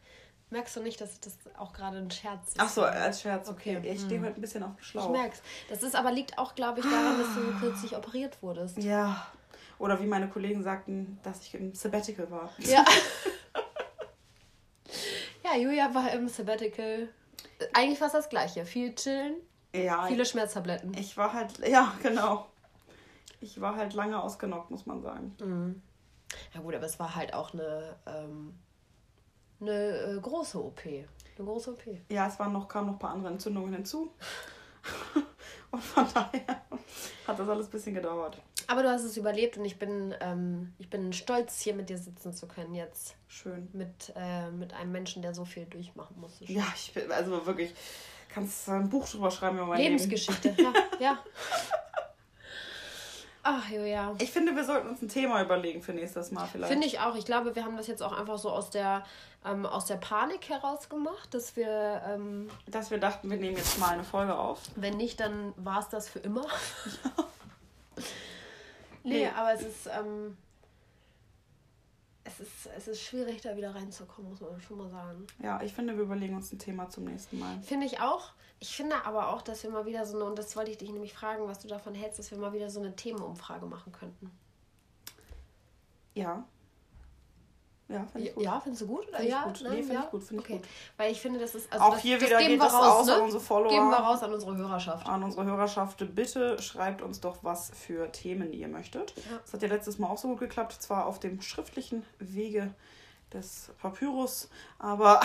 [0.50, 2.61] Merkst du nicht, dass das auch gerade ein Scherz ist?
[2.61, 3.78] Ach so, als Scherz, okay.
[3.78, 3.92] okay.
[3.92, 4.26] Ich stehe hm.
[4.26, 5.06] heute ein bisschen auf dem Schlauch.
[5.06, 5.42] Ich merk's.
[5.68, 8.78] Das ist aber liegt auch, glaube ich, daran, dass du kürzlich operiert wurdest.
[8.78, 9.26] Ja.
[9.78, 12.50] Oder wie meine Kollegen sagten, dass ich im Sabbatical war.
[12.59, 12.85] Ja.
[15.44, 17.09] ja, Julia war im Sabbatical.
[17.72, 18.64] Eigentlich war es das Gleiche.
[18.64, 19.37] Viel chillen,
[19.85, 20.94] ja, viele Schmerztabletten.
[20.94, 22.46] Ich war halt, ja, genau.
[23.40, 25.37] Ich war halt lange ausgenockt, muss man sagen.
[25.40, 25.82] Mhm.
[26.54, 28.59] Ja gut, aber es war halt auch eine ähm,
[29.61, 30.85] eine äh, große OP.
[30.87, 31.05] Eine
[31.38, 31.83] große OP.
[32.09, 34.12] Ja, es waren noch, kamen noch ein paar andere Entzündungen hinzu.
[35.71, 36.62] und von daher
[37.27, 38.40] hat das alles ein bisschen gedauert.
[38.69, 41.99] Aber du hast es überlebt und ich bin, ähm, ich bin stolz, hier mit dir
[41.99, 43.14] sitzen zu können jetzt.
[43.29, 43.69] Schön.
[43.73, 46.45] Mit, äh, mit einem Menschen, der so viel durchmachen musste.
[46.45, 47.75] Ja, ich bin, also wirklich,
[48.29, 50.75] kannst ein Buch drüber schreiben über mein Lebensgeschichte, Leben.
[50.99, 51.19] ja, ja.
[53.48, 54.12] Ach, Julia.
[54.18, 56.72] Ich finde, wir sollten uns ein Thema überlegen für nächstes Mal vielleicht.
[56.72, 57.14] Finde ich auch.
[57.14, 59.04] Ich glaube, wir haben das jetzt auch einfach so aus der,
[59.44, 62.02] ähm, aus der Panik heraus gemacht, dass wir.
[62.09, 64.62] Ähm, dass wir dachten, wir nehmen jetzt mal eine Folge auf.
[64.74, 66.44] Wenn nicht, dann war es das für immer.
[69.04, 69.87] nee, nee, aber es ist.
[69.87, 70.37] Ähm,
[72.24, 75.24] es ist, es ist schwierig, da wieder reinzukommen, muss man schon mal sagen.
[75.40, 77.61] Ja, ich finde, wir überlegen uns ein Thema zum nächsten Mal.
[77.62, 78.32] Finde ich auch.
[78.59, 80.90] Ich finde aber auch, dass wir mal wieder so eine, und das wollte ich dich
[80.90, 84.31] nämlich fragen, was du davon hältst, dass wir mal wieder so eine Themenumfrage machen könnten.
[86.14, 86.45] Ja.
[87.88, 88.42] Ja, finde ich gut.
[88.42, 89.09] Ja, findest du gut?
[89.09, 89.23] Oder?
[89.23, 89.61] ja, gut.
[89.62, 90.05] Nee, finde ja?
[90.05, 90.55] ich gut, finde okay.
[90.55, 90.69] ich gut.
[90.97, 91.73] Weil ich finde, das ist...
[91.73, 93.14] Also auch das, hier das wieder geht das raus, ne?
[93.14, 93.71] an unsere Follower.
[93.71, 95.07] Geben wir raus an unsere Hörerschaft.
[95.07, 96.14] An unsere Hörerschaft.
[96.14, 99.14] Bitte schreibt uns doch, was für Themen ihr möchtet.
[99.16, 99.38] Ja.
[99.42, 100.73] Das hat ja letztes Mal auch so gut geklappt.
[100.73, 102.75] Zwar auf dem schriftlichen Wege
[103.33, 105.21] des Papyrus, aber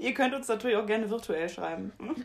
[0.00, 1.92] ihr könnt uns natürlich auch gerne virtuell schreiben.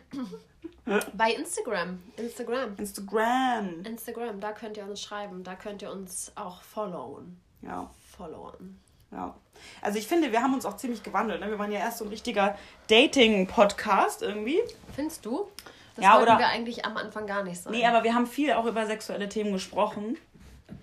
[1.14, 2.00] Bei Instagram.
[2.16, 2.76] Instagram.
[2.76, 3.84] Instagram.
[3.84, 5.42] Instagram, da könnt ihr uns schreiben.
[5.42, 7.40] Da könnt ihr uns auch followen.
[7.62, 7.90] Ja.
[8.16, 8.80] Followen.
[9.10, 9.34] Ja.
[9.82, 11.40] Also ich finde, wir haben uns auch ziemlich gewandelt.
[11.40, 11.50] Ne?
[11.50, 12.56] Wir waren ja erst so ein richtiger
[12.88, 14.60] Dating-Podcast irgendwie.
[14.94, 15.48] Findest du?
[15.96, 17.72] Das ja, wollten oder, wir eigentlich am Anfang gar nicht sein.
[17.72, 20.16] Nee, aber wir haben viel auch über sexuelle Themen gesprochen.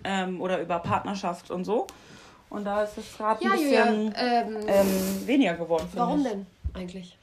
[0.02, 1.86] Ähm, oder über Partnerschaft und so.
[2.50, 5.88] Und da ist es gerade ja, ein bisschen ähm, ähm, weniger geworden.
[5.94, 6.28] Warum ich.
[6.28, 7.18] denn eigentlich?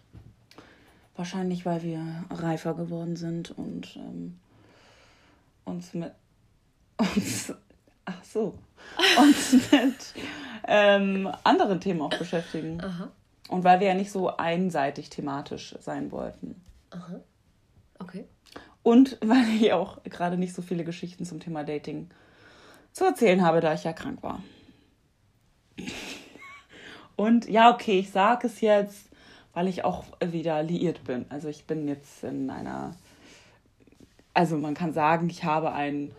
[1.16, 4.40] Wahrscheinlich, weil wir reifer geworden sind und ähm,
[5.66, 6.12] uns mit
[6.98, 7.54] uns
[8.06, 8.58] ach so
[9.20, 10.14] uns mit
[10.68, 12.82] ähm, anderen Themen auch beschäftigen.
[12.82, 13.10] Aha.
[13.50, 16.62] Und weil wir ja nicht so einseitig thematisch sein wollten.
[16.92, 17.20] Aha.
[18.00, 18.26] Okay.
[18.84, 22.10] Und weil ich auch gerade nicht so viele Geschichten zum Thema Dating
[22.94, 24.42] zu erzählen habe, da ich ja krank war.
[27.16, 29.11] Und ja, okay, ich sage es jetzt,
[29.54, 31.26] weil ich auch wieder liiert bin.
[31.30, 32.96] Also ich bin jetzt in einer,
[34.34, 36.12] also man kann sagen, ich habe ein,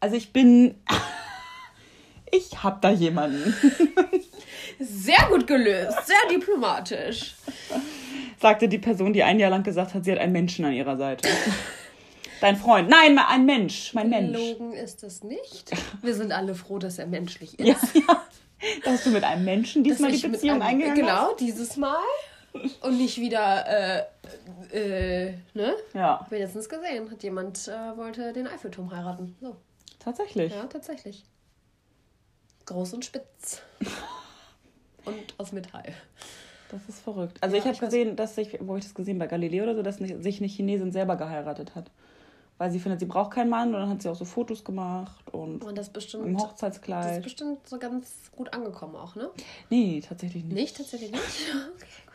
[0.00, 0.74] also ich bin,
[2.30, 3.54] ich habe da jemanden.
[4.78, 7.34] Sehr gut gelöst, sehr diplomatisch.
[8.40, 10.96] Sagte die Person, die ein Jahr lang gesagt hat, sie hat einen Menschen an ihrer
[10.96, 11.28] Seite.
[12.40, 12.88] Dein Freund.
[12.88, 13.94] Nein, ein Mensch.
[13.94, 14.36] Mein Mensch.
[14.36, 15.70] Logen ist es nicht.
[16.02, 17.94] Wir sind alle froh, dass er menschlich ist.
[17.94, 18.22] Ja, ja.
[18.84, 21.40] Dass du mit einem Menschen diesmal die Beziehung einem, eingegangen Genau, hast?
[21.40, 22.02] dieses Mal.
[22.82, 24.04] Und nicht wieder, äh,
[24.72, 25.74] äh, ne?
[25.94, 26.26] Ja.
[26.30, 27.10] Wenigstens gesehen.
[27.10, 29.36] Hat jemand, äh, wollte den Eiffelturm heiraten.
[29.40, 29.56] So.
[29.98, 30.52] Tatsächlich?
[30.52, 31.24] Ja, tatsächlich.
[32.66, 33.62] Groß und spitz.
[35.04, 35.94] und aus Metall.
[36.70, 37.38] Das ist verrückt.
[37.40, 39.82] Also ja, ich habe gesehen, dass sich, wo ich das gesehen bei Galileo oder so,
[39.82, 41.90] dass sich eine Chinesin selber geheiratet hat
[42.62, 45.28] weil sie findet, sie braucht keinen Mann und dann hat sie auch so Fotos gemacht
[45.32, 47.04] und, und das bestimmt, im Hochzeitskleid.
[47.04, 49.30] Das ist bestimmt so ganz gut angekommen auch, ne?
[49.68, 50.54] Nee, tatsächlich nicht.
[50.54, 50.76] Nicht?
[50.76, 51.22] Tatsächlich nicht?
[51.74, 52.11] Okay, gut.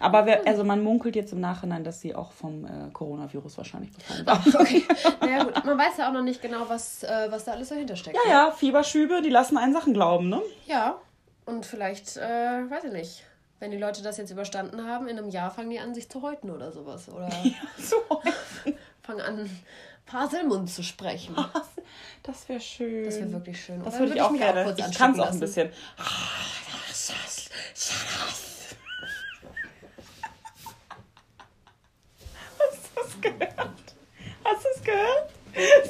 [0.00, 3.92] Aber wer, also man munkelt jetzt im Nachhinein, dass sie auch vom äh, Coronavirus wahrscheinlich
[3.92, 4.42] befallen war.
[4.60, 4.84] okay.
[5.20, 7.96] Naja gut, man weiß ja auch noch nicht genau, was, äh, was da alles dahinter
[7.96, 8.16] steckt.
[8.16, 8.30] Ja, ne?
[8.30, 10.40] ja, Fieberschübe, die lassen einen Sachen glauben, ne?
[10.66, 10.98] Ja,
[11.46, 13.24] und vielleicht, äh, weiß ich nicht,
[13.60, 16.22] wenn die Leute das jetzt überstanden haben, in einem Jahr fangen die an, sich zu
[16.22, 17.08] häuten oder sowas.
[17.08, 19.50] Oder ja, zu häuten fangen an,
[20.06, 21.36] Paselmund zu sprechen.
[22.22, 23.04] Das wäre schön.
[23.04, 23.82] Das wäre wirklich schön.
[23.82, 24.74] Das würde ich auch gerne.
[24.76, 25.70] ich kann es auch ein bisschen.
[25.96, 27.10] Hast
[32.96, 33.96] du es gehört?
[34.44, 35.30] Hast du es gehört?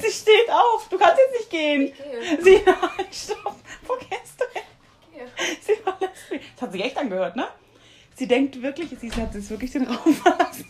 [0.01, 0.89] Sie steht auf.
[0.89, 1.83] Du kannst jetzt nicht gehen.
[1.83, 2.43] Ich gehe.
[2.43, 3.57] Sie, nein, stopp.
[3.87, 5.29] Wo gehst du hin?
[5.61, 6.43] Sie verlässt mich.
[6.55, 7.49] Das hat sich echt angehört, ne?
[8.15, 10.67] Sie denkt wirklich, sie hat jetzt wirklich den Raum verlassen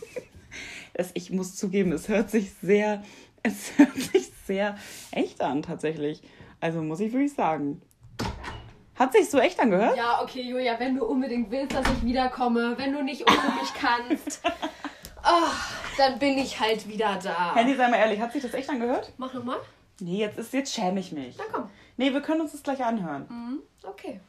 [1.13, 3.03] ich muss zugeben, es hört sich sehr,
[3.43, 4.77] es hört sich sehr
[5.11, 6.21] echt an tatsächlich.
[6.59, 7.81] Also muss ich wirklich sagen.
[8.95, 9.95] Hat sich so echt angehört?
[9.95, 13.73] Ja, okay, Julia, wenn du unbedingt willst, dass ich wiederkomme, wenn du nicht ohne mich
[13.73, 14.41] kannst,
[15.23, 15.47] oh,
[15.99, 17.55] dann bin ich halt wieder da.
[17.55, 19.11] Handy, sei mal ehrlich, hat sich das echt angehört?
[19.17, 19.57] Mach nochmal.
[19.99, 21.35] Nee, jetzt, ist, jetzt schäme ich mich.
[21.37, 21.69] Na komm.
[21.97, 23.25] Nee, wir können uns das gleich anhören.
[23.29, 24.21] Mhm, okay.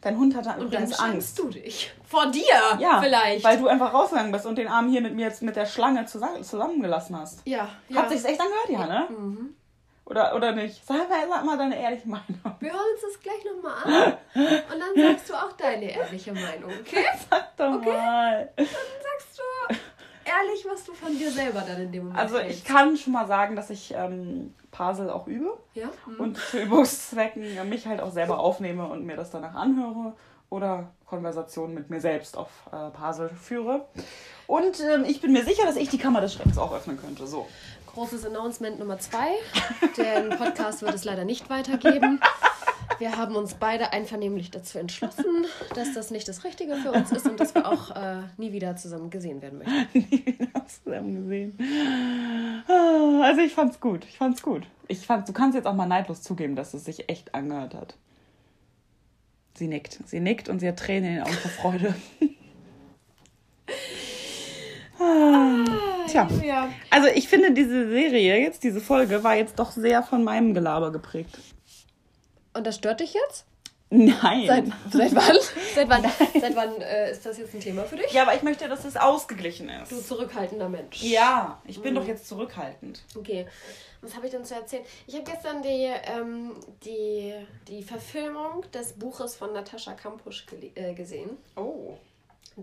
[0.00, 1.38] Dein Hund hatte und übrigens dann Angst.
[1.38, 1.92] du dich.
[2.08, 2.42] Vor dir
[2.78, 3.44] ja, vielleicht.
[3.44, 6.06] Weil du einfach rausgegangen bist und den Arm hier mit mir jetzt mit der Schlange
[6.06, 7.46] zusammengelassen hast.
[7.46, 7.68] Ja.
[7.88, 7.96] ja.
[8.02, 9.06] Hat sich's echt angehört, ja, ne?
[9.10, 9.54] Mhm.
[10.06, 10.84] Oder, oder nicht?
[10.84, 12.40] Sag mal, sag mal deine ehrliche Meinung.
[12.58, 14.12] Wir hören uns das gleich nochmal an.
[14.72, 17.04] Und dann sagst du auch deine ehrliche Meinung, okay?
[17.30, 17.92] Sag doch okay?
[17.92, 18.52] mal.
[18.56, 19.74] Dann sagst du
[20.30, 23.26] ehrlich, was du von dir selber dann in dem Moment Also ich kann schon mal
[23.26, 25.58] sagen, dass ich ähm, Parsel auch übe.
[25.74, 25.88] Ja.
[26.06, 26.20] Mhm.
[26.20, 30.14] Und für Übungszwecken mich halt auch selber aufnehme und mir das danach anhöre
[30.48, 33.86] oder Konversationen mit mir selbst auf äh, Parsel führe.
[34.46, 37.26] Und ähm, ich bin mir sicher, dass ich die Kammer des Schreckens auch öffnen könnte.
[37.26, 37.46] So.
[37.86, 39.28] Großes Announcement Nummer zwei.
[39.96, 42.20] Den Podcast wird es leider nicht weitergeben.
[43.00, 47.26] Wir haben uns beide einvernehmlich dazu entschlossen, dass das nicht das Richtige für uns ist
[47.26, 49.98] und dass wir auch äh, nie wieder zusammen gesehen werden möchten.
[50.10, 51.58] nie wieder zusammen gesehen.
[52.68, 54.04] Ah, also ich fand's gut.
[54.04, 54.66] Ich fand's gut.
[54.86, 57.96] Ich fand, du kannst jetzt auch mal neidlos zugeben, dass es sich echt angehört hat.
[59.54, 59.98] Sie nickt.
[60.04, 61.94] Sie nickt und sie hat Tränen in den Augen vor Freude.
[65.02, 65.64] Ah,
[66.08, 66.28] Tja.
[66.44, 66.68] Ja.
[66.90, 70.92] Also ich finde, diese Serie jetzt, diese Folge, war jetzt doch sehr von meinem Gelaber
[70.92, 71.38] geprägt.
[72.54, 73.46] Und das stört dich jetzt?
[73.92, 74.46] Nein.
[74.46, 75.36] Seit, seit wann?
[75.74, 76.04] seit wann,
[76.40, 78.12] seit wann äh, ist das jetzt ein Thema für dich?
[78.12, 79.90] Ja, aber ich möchte, dass es ausgeglichen ist.
[79.90, 81.02] Du zurückhaltender Mensch.
[81.02, 81.98] Ja, ich bin mhm.
[81.98, 83.02] doch jetzt zurückhaltend.
[83.16, 83.48] Okay.
[84.00, 84.84] Was habe ich denn zu erzählen?
[85.08, 86.52] Ich habe gestern die, ähm,
[86.84, 87.34] die,
[87.66, 91.30] die Verfilmung des Buches von Natascha Kampusch äh, gesehen.
[91.56, 91.98] Oh.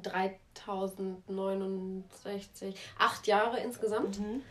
[0.01, 4.17] 3069, acht Jahre insgesamt.
[4.19, 4.43] Mhm.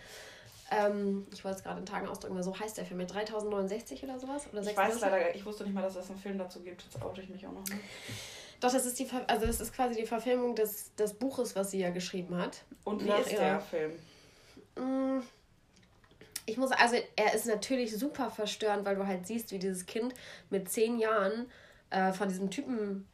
[0.70, 3.06] Ähm, ich wollte es gerade in Tagen ausdrücken, so heißt der Film.
[3.06, 4.46] 3069 oder sowas?
[4.52, 6.82] Oder ich weiß leider, ich wusste nicht mal, dass es einen Film dazu gibt.
[6.82, 7.64] Jetzt oute ich mich auch noch.
[7.68, 7.78] Ne?
[8.60, 11.78] Doch, das ist die, also das ist quasi die Verfilmung des, des Buches, was sie
[11.78, 12.64] ja geschrieben hat.
[12.84, 13.92] Und wie ist ihrer, der Film?
[14.76, 15.22] Mm,
[16.46, 20.14] ich muss, also er ist natürlich super verstörend, weil du halt siehst, wie dieses Kind
[20.50, 21.46] mit zehn Jahren
[21.90, 23.06] äh, von diesem Typen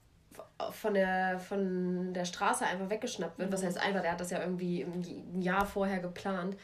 [0.70, 3.50] von der, von der Straße einfach weggeschnappt wird.
[3.50, 3.52] Mhm.
[3.52, 6.56] Was heißt einfach, der hat das ja irgendwie ein Jahr vorher geplant.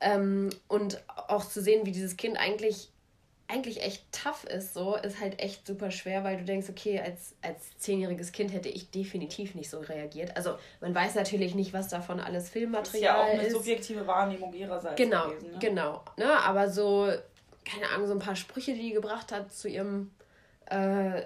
[0.00, 2.90] Ähm, und auch zu sehen, wie dieses Kind eigentlich,
[3.48, 7.34] eigentlich echt tough ist, so, ist halt echt super schwer, weil du denkst, okay, als,
[7.42, 10.36] als zehnjähriges Kind hätte ich definitiv nicht so reagiert.
[10.36, 13.02] Also man weiß natürlich nicht, was davon alles Filmmaterial ist.
[13.02, 14.96] Ja, auch eine subjektive Wahrnehmung ihrerseits.
[14.96, 15.58] Genau, gewesen, ne?
[15.58, 16.04] genau.
[16.16, 16.30] Ne?
[16.44, 17.10] Aber so,
[17.64, 20.10] keine Ahnung, so ein paar Sprüche, die die gebracht hat zu ihrem
[20.66, 21.22] äh,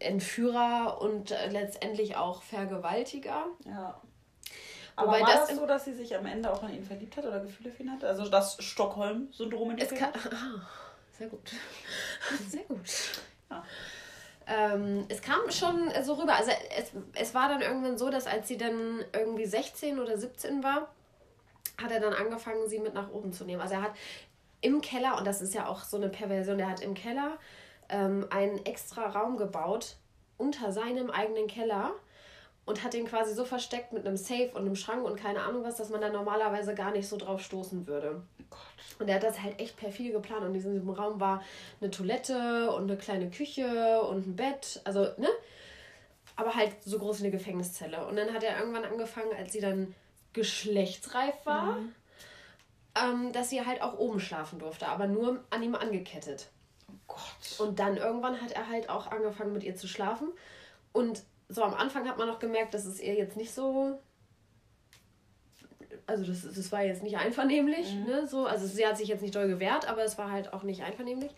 [0.00, 3.46] Entführer und äh, letztendlich auch Vergewaltiger.
[3.64, 4.00] Ja.
[4.98, 7.16] Aber Wobei war das, das so, dass sie sich am Ende auch an ihn verliebt
[7.16, 8.02] hat oder Gefühle für ihn hat?
[8.02, 10.66] Also das Stockholm-Syndrom in es kann, ah,
[11.16, 11.52] Sehr gut.
[12.48, 12.80] Sehr gut.
[13.48, 13.62] Ja.
[14.48, 16.34] Ähm, es kam schon so rüber.
[16.34, 20.64] Also es, es war dann irgendwann so, dass als sie dann irgendwie 16 oder 17
[20.64, 20.88] war,
[21.80, 23.62] hat er dann angefangen, sie mit nach oben zu nehmen.
[23.62, 23.92] Also er hat
[24.62, 27.38] im Keller, und das ist ja auch so eine Perversion, er hat im Keller
[27.88, 29.94] ähm, einen extra Raum gebaut
[30.38, 31.92] unter seinem eigenen Keller
[32.68, 35.64] und hat den quasi so versteckt mit einem Safe und einem Schrank und keine Ahnung
[35.64, 38.22] was, dass man da normalerweise gar nicht so drauf stoßen würde.
[38.98, 40.42] Und er hat das halt echt perfide geplant.
[40.42, 41.42] Und in diesem Raum war
[41.80, 44.82] eine Toilette und eine kleine Küche und ein Bett.
[44.84, 45.28] Also, ne?
[46.36, 48.06] Aber halt so groß wie eine Gefängniszelle.
[48.06, 49.94] Und dann hat er irgendwann angefangen, als sie dann
[50.34, 51.94] geschlechtsreif war, mhm.
[53.02, 56.50] ähm, dass sie halt auch oben schlafen durfte, aber nur an ihm angekettet.
[56.90, 57.66] Oh Gott.
[57.66, 60.28] Und dann irgendwann hat er halt auch angefangen, mit ihr zu schlafen.
[60.92, 63.98] Und so am Anfang hat man noch gemerkt, dass es ihr jetzt nicht so.
[66.06, 68.04] Also das, das war jetzt nicht einvernehmlich, mhm.
[68.04, 68.26] ne?
[68.26, 70.82] So, also sie hat sich jetzt nicht doll gewehrt, aber es war halt auch nicht
[70.82, 71.34] einvernehmlich.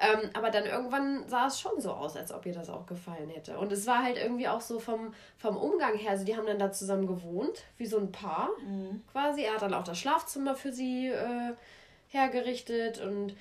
[0.00, 3.30] Ähm, aber dann irgendwann sah es schon so aus, als ob ihr das auch gefallen
[3.30, 3.58] hätte.
[3.58, 6.60] Und es war halt irgendwie auch so vom, vom Umgang her, also die haben dann
[6.60, 9.02] da zusammen gewohnt, wie so ein Paar mhm.
[9.10, 9.42] quasi.
[9.42, 11.54] Er hat dann auch das Schlafzimmer für sie äh,
[12.08, 13.34] hergerichtet und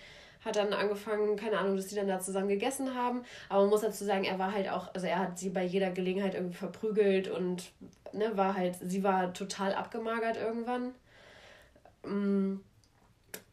[0.44, 3.24] hat dann angefangen, keine Ahnung, dass die dann da zusammen gegessen haben.
[3.50, 5.92] Aber man muss dazu sagen, er war halt auch, also er hat sie bei jeder
[5.92, 7.72] Gelegenheit irgendwie verprügelt und
[8.14, 10.94] ne, war halt, sie war total abgemagert irgendwann.
[12.04, 12.62] Mm.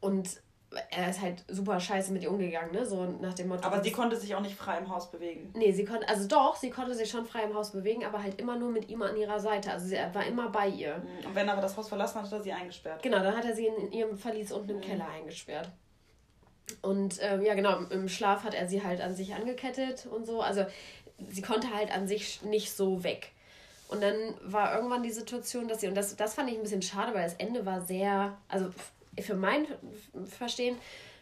[0.00, 0.42] Und
[0.90, 2.84] er ist halt super scheiße mit ihr umgegangen, ne?
[2.84, 3.64] So nach dem Motto.
[3.64, 5.52] Aber sie konnte sich auch nicht frei im Haus bewegen.
[5.54, 8.40] Nee, sie konnte, also doch, sie konnte sich schon frei im Haus bewegen, aber halt
[8.40, 9.70] immer nur mit ihm an ihrer Seite.
[9.70, 11.02] Also sie war immer bei ihr.
[11.24, 13.02] Und wenn er aber das Haus verlassen hat, hat er sie eingesperrt.
[13.02, 14.82] Genau, dann hat er sie in, in ihrem Verlies unten im mhm.
[14.82, 15.70] Keller eingesperrt.
[16.82, 20.40] Und ähm, ja, genau, im Schlaf hat er sie halt an sich angekettet und so.
[20.40, 20.64] Also
[21.30, 23.32] sie konnte halt an sich nicht so weg.
[23.88, 26.82] Und dann war irgendwann die Situation, dass sie, und das, das fand ich ein bisschen
[26.82, 28.70] schade, weil das Ende war sehr, also
[29.20, 29.66] für mein
[30.26, 30.76] Verstehen,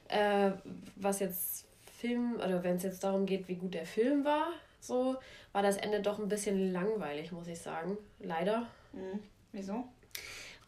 [0.09, 0.53] äh,
[0.97, 1.67] was jetzt
[1.99, 4.49] Film, oder wenn es jetzt darum geht, wie gut der Film war,
[4.81, 5.17] so,
[5.53, 7.97] war das Ende doch ein bisschen langweilig, muss ich sagen.
[8.21, 8.67] Leider.
[8.93, 9.21] Mhm.
[9.53, 9.85] Wieso?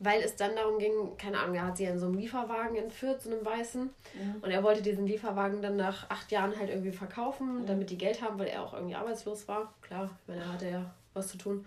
[0.04, 3.22] Weil es dann darum ging, keine Ahnung, er hat sie in so einem Lieferwagen entführt,
[3.22, 3.90] so einem weißen.
[4.14, 4.34] Ja.
[4.42, 7.66] Und er wollte diesen Lieferwagen dann nach acht Jahren halt irgendwie verkaufen, ja.
[7.66, 9.72] damit die Geld haben, weil er auch irgendwie arbeitslos war.
[9.82, 11.66] Klar, ich meine, er hatte ja was zu tun.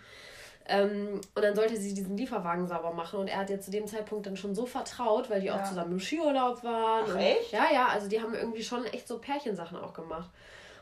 [0.70, 3.20] Ähm, und dann sollte sie diesen Lieferwagen sauber machen.
[3.20, 5.60] Und er hat ihr zu dem Zeitpunkt dann schon so vertraut, weil die ja.
[5.60, 7.06] auch zusammen im Skiurlaub waren.
[7.10, 7.54] Ach, echt?
[7.54, 10.30] Ja, ja, also die haben irgendwie schon echt so Pärchensachen auch gemacht.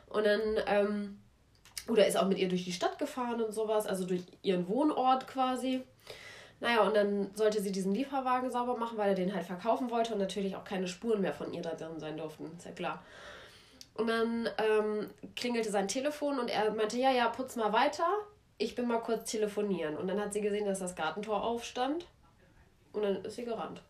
[0.08, 1.20] Und dann, ähm,
[1.88, 5.28] oder ist auch mit ihr durch die Stadt gefahren und sowas, also durch ihren Wohnort
[5.28, 5.84] quasi.
[6.60, 10.14] Naja, und dann sollte sie diesen Lieferwagen sauber machen, weil er den halt verkaufen wollte
[10.14, 12.52] und natürlich auch keine Spuren mehr von ihr da drin sein durften.
[12.58, 13.04] Ist ja klar.
[13.96, 18.08] Und dann ähm, klingelte sein Telefon und er meinte, ja, ja, putz mal weiter.
[18.58, 19.98] Ich bin mal kurz telefonieren.
[19.98, 22.06] Und dann hat sie gesehen, dass das Gartentor aufstand.
[22.94, 23.82] Und dann ist sie gerannt.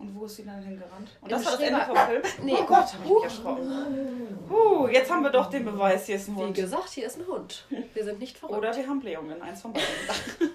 [0.00, 1.10] Und wo ist sie dann hingerannt?
[1.20, 2.22] Und Im das war das Ende vom Film?
[2.42, 2.56] Nee.
[2.58, 4.48] Oh Gott, hab ich mich erschrocken.
[4.50, 6.56] Uh, jetzt haben wir doch den Beweis, hier ist ein Hund.
[6.56, 7.66] Wie gesagt, hier ist ein Hund.
[7.92, 8.58] Wir sind nicht verrückt.
[8.58, 9.86] Oder wir haben Blähungen, eins von beiden.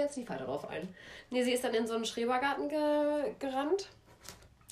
[0.00, 0.88] wir jetzt nicht weiter drauf ein.
[1.30, 3.88] Nee, sie ist dann in so einen Schrebergarten ge gerannt.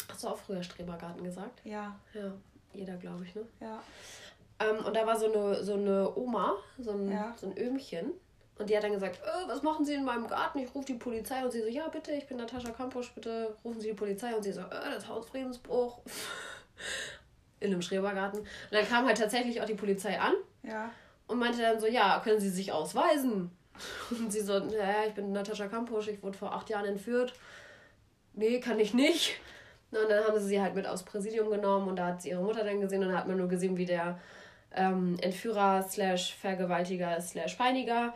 [0.09, 1.61] Hast du auch früher Schrebergarten gesagt?
[1.65, 1.99] Ja.
[2.15, 2.33] Ja,
[2.73, 3.43] jeder, glaube ich, ne?
[3.61, 3.83] Ja.
[4.61, 7.35] Ähm, und da war so eine, so eine Oma, so ein, ja.
[7.37, 8.13] so ein Öhmchen.
[8.59, 10.59] Und die hat dann gesagt, äh, was machen Sie in meinem Garten?
[10.59, 11.45] Ich rufe die Polizei.
[11.45, 14.35] Und sie so, ja, bitte, ich bin Natascha Kampusch, bitte rufen Sie die Polizei.
[14.35, 16.01] Und sie so, äh, das Hausfriedensbruch.
[17.61, 18.41] in einem Schrebergarten.
[18.41, 20.35] Und dann kam halt tatsächlich auch die Polizei an.
[20.63, 20.91] Ja.
[21.27, 23.51] Und meinte dann so, ja, können Sie sich ausweisen?
[24.11, 27.35] Und sie so, ja, ich bin Natascha Kampusch, ich wurde vor acht Jahren entführt.
[28.35, 29.41] Nee, kann ich nicht.
[29.91, 32.43] Und dann haben sie sie halt mit aufs Präsidium genommen und da hat sie ihre
[32.43, 34.21] Mutter dann gesehen und da hat man nur gesehen, wie der
[34.75, 38.15] ähm, Entführer slash Vergewaltiger slash Peiniger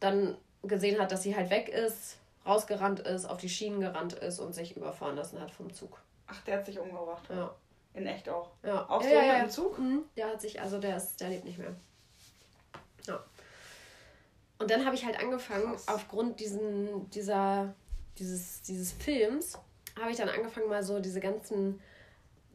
[0.00, 4.40] dann gesehen hat, dass sie halt weg ist, rausgerannt ist, auf die Schienen gerannt ist
[4.40, 6.00] und sich überfahren lassen hat vom Zug.
[6.26, 7.24] Ach, der hat sich umgebracht.
[7.28, 7.54] Ja.
[7.94, 8.50] In echt auch.
[8.62, 8.88] Ja.
[8.90, 9.42] Auch so ja, ja, ja.
[9.42, 9.78] im Zug?
[9.78, 10.02] Mhm.
[10.16, 11.74] Der hat sich, also der ist, der lebt nicht mehr.
[14.58, 15.88] Und dann habe ich halt angefangen, Krass.
[15.88, 17.74] aufgrund diesen, dieser,
[18.18, 19.58] dieses, dieses Films,
[20.00, 21.80] habe ich dann angefangen, mal so diese ganzen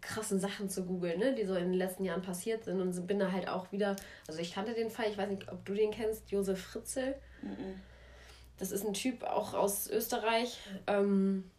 [0.01, 3.19] krassen Sachen zu googeln, ne, die so in den letzten Jahren passiert sind und bin
[3.19, 3.95] da halt auch wieder,
[4.27, 7.15] also ich kannte den Fall, ich weiß nicht, ob du den kennst, Josef Fritzel.
[7.41, 7.79] Mhm.
[8.57, 11.49] Das ist ein Typ auch aus Österreich ähm,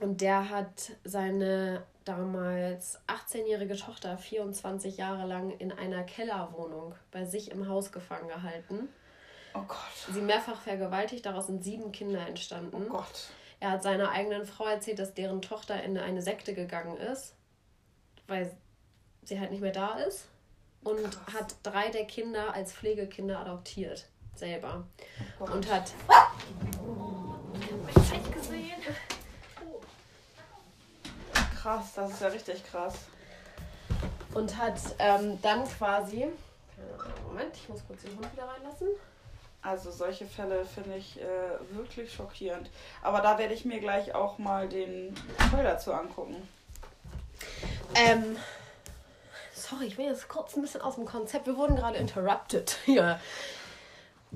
[0.00, 7.50] und der hat seine damals 18-jährige Tochter 24 Jahre lang in einer Kellerwohnung bei sich
[7.50, 8.88] im Haus gefangen gehalten.
[9.54, 9.78] Oh Gott.
[10.12, 12.74] Sie mehrfach vergewaltigt, daraus sind sieben Kinder entstanden.
[12.74, 13.28] Oh Gott.
[13.60, 17.34] Er hat seiner eigenen Frau erzählt, dass deren Tochter in eine Sekte gegangen ist,
[18.26, 18.56] weil
[19.22, 20.26] sie halt nicht mehr da ist.
[20.82, 21.34] Und Krass.
[21.34, 24.06] hat drei der Kinder als Pflegekinder adoptiert.
[24.34, 24.84] Selber.
[25.38, 25.92] Oh und hat.
[31.60, 32.94] Krass, das ist ja richtig krass.
[34.32, 36.28] Und hat ähm, dann quasi.
[37.26, 38.88] Moment, ich muss kurz den Hund wieder reinlassen.
[39.62, 42.70] Also solche Fälle finde ich äh, wirklich schockierend.
[43.02, 45.14] Aber da werde ich mir gleich auch mal den
[45.50, 46.36] Fall dazu angucken.
[47.94, 48.36] Ähm,
[49.52, 51.46] sorry, ich bin jetzt kurz ein bisschen aus dem Konzept.
[51.46, 53.20] Wir wurden gerade interrupted hier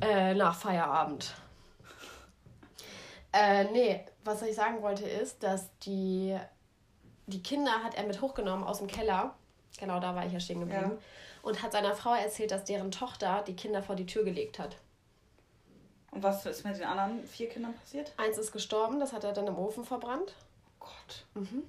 [0.00, 1.34] äh, nach Feierabend.
[3.32, 6.38] Äh, nee, was ich sagen wollte ist, dass die,
[7.26, 9.34] die Kinder hat er mit hochgenommen aus dem Keller.
[9.78, 10.92] Genau, da war ich ja stehen geblieben.
[10.92, 10.98] Ja.
[11.42, 14.76] Und hat seiner Frau erzählt, dass deren Tochter die Kinder vor die Tür gelegt hat.
[16.14, 18.12] Und was ist mit den anderen vier Kindern passiert?
[18.16, 20.34] Eins ist gestorben, das hat er dann im Ofen verbrannt.
[20.80, 21.24] Oh Gott.
[21.34, 21.64] Mhm.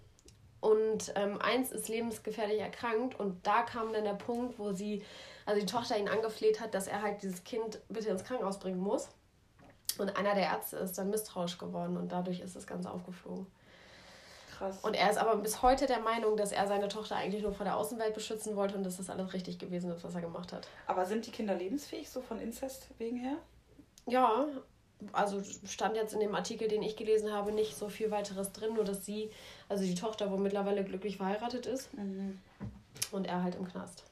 [0.61, 5.03] Und ähm, eins ist lebensgefährlich erkrankt und da kam dann der Punkt, wo sie,
[5.45, 8.79] also die Tochter ihn angefleht hat, dass er halt dieses Kind bitte ins Krankenhaus bringen
[8.79, 9.09] muss.
[9.97, 13.47] Und einer der Ärzte ist dann misstrauisch geworden und dadurch ist das Ganze aufgeflogen.
[14.57, 14.79] Krass.
[14.83, 17.65] Und er ist aber bis heute der Meinung, dass er seine Tochter eigentlich nur vor
[17.65, 20.67] der Außenwelt beschützen wollte und dass das alles richtig gewesen ist, was er gemacht hat.
[20.87, 23.37] Aber sind die Kinder lebensfähig, so von Inzest wegen her?
[24.07, 24.45] Ja,
[25.11, 28.73] also stand jetzt in dem Artikel, den ich gelesen habe, nicht so viel weiteres drin,
[28.75, 29.29] nur dass sie,
[29.69, 32.39] also die Tochter wohl mittlerweile glücklich verheiratet ist mhm.
[33.11, 34.03] und er halt im Knast.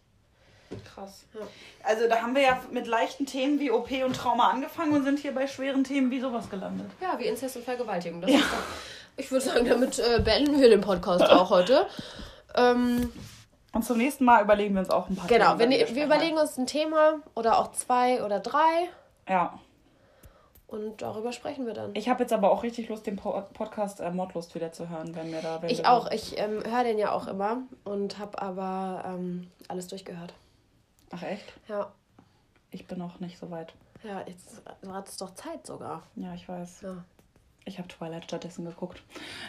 [0.93, 1.25] Krass.
[1.33, 1.41] Ja.
[1.83, 5.19] Also da haben wir ja mit leichten Themen wie OP und Trauma angefangen und sind
[5.19, 6.89] hier bei schweren Themen wie sowas gelandet.
[6.99, 8.21] Ja, wie Inzest und Vergewaltigung.
[8.21, 8.39] Das ja.
[8.39, 8.45] doch,
[9.17, 11.85] ich würde sagen, damit äh, beenden wir den Podcast auch heute.
[12.55, 13.11] Ähm,
[13.71, 15.71] und zum nächsten Mal überlegen wir uns auch ein paar genau, Themen.
[15.71, 18.89] Genau, wir, wir überlegen uns ein Thema oder auch zwei oder drei.
[19.27, 19.59] Ja.
[20.73, 21.91] Und darüber sprechen wir dann.
[21.93, 25.31] Ich habe jetzt aber auch richtig Lust, den Podcast äh, Mordlust wieder zu hören, wenn
[25.31, 25.61] wir da.
[25.61, 26.09] Wenn ich wir auch.
[26.09, 30.33] Ich ähm, höre den ja auch immer und habe aber ähm, alles durchgehört.
[31.11, 31.45] Ach echt?
[31.67, 31.91] Ja.
[32.71, 33.75] Ich bin noch nicht so weit.
[34.03, 36.01] Ja, jetzt war es doch Zeit sogar.
[36.15, 36.81] Ja, ich weiß.
[36.81, 37.03] Ja.
[37.65, 39.03] Ich habe Twilight stattdessen geguckt.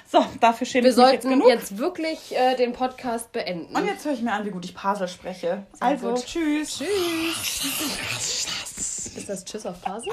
[0.07, 1.47] So, dafür schäme ich mich jetzt genug.
[1.47, 3.75] Wir sollten jetzt wirklich äh, den Podcast beenden.
[3.75, 5.65] Und jetzt höre ich mir an, wie gut ich Pasel spreche.
[5.73, 6.27] Sehr also, gut.
[6.27, 6.81] tschüss.
[6.81, 8.47] Tschüss.
[9.17, 10.13] Ist das Tschüss auf Pasel?